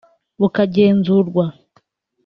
bukagenzurwa 0.39 1.45